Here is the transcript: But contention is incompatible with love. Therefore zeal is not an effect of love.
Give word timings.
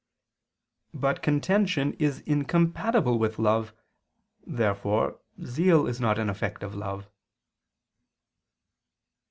But 0.95 1.21
contention 1.21 1.93
is 1.99 2.21
incompatible 2.21 3.19
with 3.19 3.37
love. 3.37 3.71
Therefore 4.47 5.19
zeal 5.45 5.85
is 5.85 6.01
not 6.01 6.17
an 6.17 6.27
effect 6.27 6.63
of 6.63 6.73
love. 6.73 7.07